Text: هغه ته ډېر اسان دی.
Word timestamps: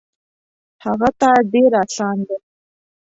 هغه 0.85 1.09
ته 1.19 1.29
ډېر 1.53 1.71
اسان 1.83 2.17
دی. 2.27 2.37